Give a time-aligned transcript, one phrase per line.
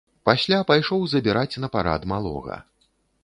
[0.27, 2.57] Пасля пайшоў забіраць на парад малога.